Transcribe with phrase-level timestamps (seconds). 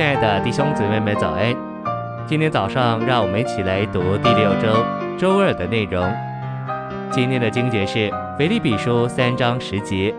[0.00, 1.54] 亲爱的弟兄姊妹们，早安！
[2.26, 4.82] 今天早上，让我们一起来读第六周
[5.18, 6.10] 周二的内容。
[7.12, 8.08] 今天的经节是
[8.38, 10.14] 《腓立比书》三章十节，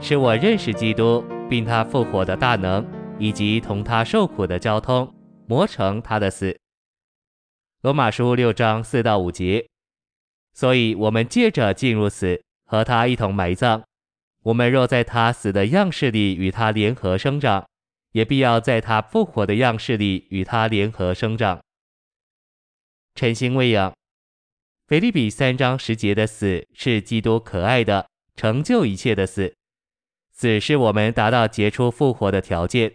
[0.00, 2.86] 是我认识基督，并他复活的大能，
[3.18, 5.12] 以及同他受苦的交通，
[5.46, 6.50] 磨成他的死。
[7.82, 9.66] 《罗马书》六章四到五节，
[10.54, 13.82] 所以我们借着进入死，和他一同埋葬。
[14.44, 17.66] 我们若在他死的样式里与他联合生长，
[18.12, 21.60] 也必要在他复活的样式里与他联合生长。
[23.14, 23.92] 晨星喂养，
[24.86, 29.54] 腓立比三章十节的死是基督可爱的成就一切的死，
[30.32, 32.92] 死是我们达到结出复活的条件。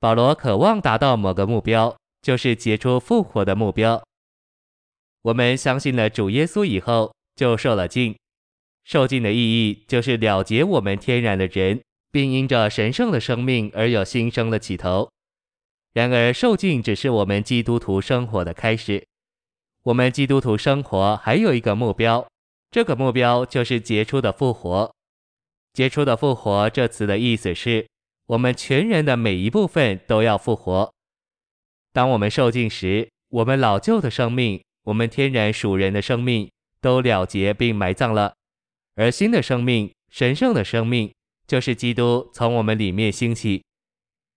[0.00, 4.02] 保罗渴望达到某个目标，就是结出复活的目标。
[5.22, 8.14] 我们相信了主耶稣以后，就受了浸。
[8.84, 11.80] 受浸的意义就是了结我们天然的人。
[12.14, 15.10] 并因着神圣的生命而有新生的起头。
[15.92, 19.04] 然而，受尽只是我们基督徒生活的开始。
[19.82, 22.24] 我们基督徒生活还有一个目标，
[22.70, 24.94] 这个目标就是杰出的复活。
[25.72, 27.88] 杰出的复活这词的意思是，
[28.26, 30.94] 我们全人的每一部分都要复活。
[31.92, 36.48] 当我们受尽时，我们老旧的生命，我们天然属人的生命
[36.80, 38.36] 都了结并埋葬了，
[38.94, 41.12] 而新的生命，神圣的生命。
[41.46, 43.62] 就是基督从我们里面兴起，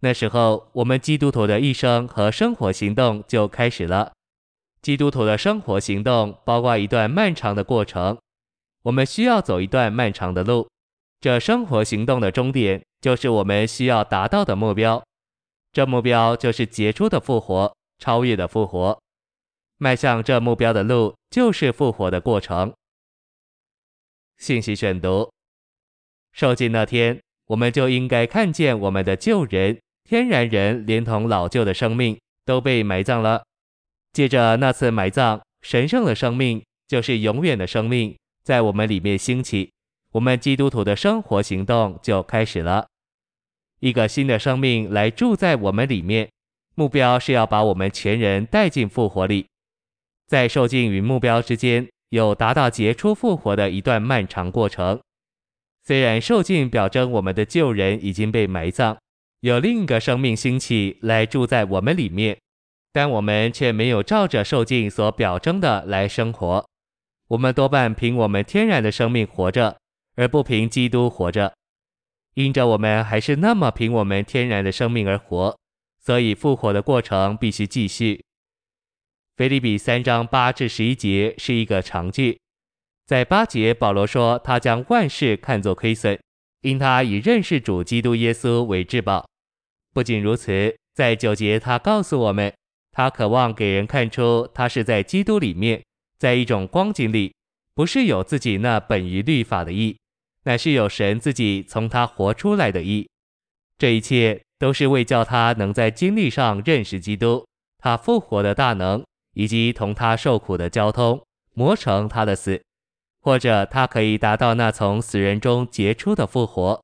[0.00, 4.12] 那时候我们基督徒的一生和生活行动就开始了。
[4.82, 8.18] 基督徒的生活行动包括一段漫长的过程，
[8.82, 10.68] 我们需要走一段漫长的路。
[11.20, 15.02] 这生活行动的终点就是我们需要达到的目标，
[15.72, 18.98] 这目标就是杰出的复活，超越的复活。
[19.76, 22.72] 迈向这目标的路就是复活的过程。
[24.38, 25.30] 信息选读。
[26.32, 33.42] 受尽那天，我们就应该看见我们的旧人、天然人，连同老旧的生命都被埋葬了。
[34.12, 39.72] 借着那次埋葬，神圣的生命就是永远的生命，在我们里面兴起，
[40.12, 42.86] 我们基督徒的生活行动就开始了。
[43.80, 46.28] 一个新的生命来住在我们里面，
[46.74, 49.46] 目标是要把我们全人带进复活里。
[50.26, 55.00] 在受尽与目标之间，有达到结出复活的一段漫长过程。
[55.82, 58.96] 虽然受尽表征我们的旧人已经被埋葬，
[59.40, 62.38] 有另一个生命兴起来住在我们里面，
[62.92, 66.66] 但我们却没有照着受尽所表征的来生活。
[67.28, 69.78] 我们多半凭我们天然的生命活着，
[70.16, 71.54] 而不凭基督活着。
[72.34, 75.56] 因着我们还是那么凭我们天然的生命而活，
[75.98, 78.22] 所以复活的过程必须继续。
[79.36, 82.38] 腓立比三章八至十一节是一个长句。
[83.10, 86.16] 在八节，保罗说他将万事看作亏损，
[86.60, 89.26] 因他以认识主基督耶稣为至宝。
[89.92, 92.54] 不仅如此，在九节他告诉我们，
[92.92, 95.82] 他渴望给人看出他是在基督里面，
[96.20, 97.34] 在一种光景里，
[97.74, 99.98] 不是有自己那本于律法的义，
[100.44, 103.08] 乃是有神自己从他活出来的义。
[103.76, 107.44] 这一切都是为叫他能在经历上认识基督，
[107.78, 109.04] 他复活的大能，
[109.34, 111.20] 以及同他受苦的交通，
[111.54, 112.62] 磨成他的死。
[113.20, 116.82] 或者他可以达到那从死人中杰出的复活，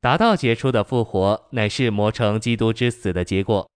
[0.00, 3.68] 达到杰出的复活，乃是磨成基督之死的结果。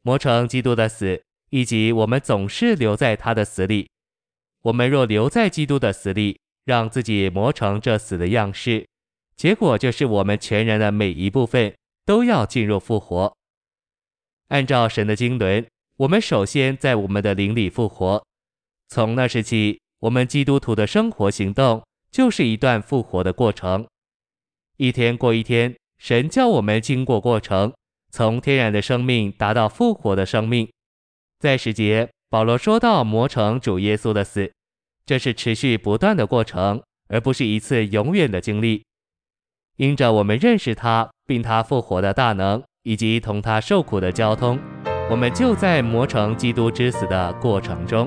[0.00, 3.88] 磨成基督的死，以及我们总是留在他的死里。
[4.62, 8.88] 我们若留在基督的死里，让自己磨成这死的样式，
[9.36, 11.74] 结果就是我们全人的每一部分
[12.06, 13.36] 都要进入复活。
[14.48, 15.66] 按照神的经纶，
[15.98, 18.24] 我们首先在我们的灵里复活，
[18.88, 19.83] 从那时起。
[20.04, 23.86] 我们基督徒的生活行动就是一段复活的过程，
[24.76, 27.72] 一天过一天，神叫我们经过过程，
[28.10, 30.68] 从天然的生命达到复活的生命。
[31.38, 34.52] 在十节，保罗说到磨成主耶稣的死，
[35.06, 38.84] 这是持续不断的过程，而不是一次永远的经历。
[39.78, 44.58] 因着我们认识他，并他复活的大能，以及同他受苦的交通，
[45.10, 48.06] 我们就在磨成基督之死的过程中。